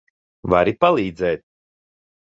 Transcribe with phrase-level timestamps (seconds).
[0.53, 1.47] Vari palīdzēt?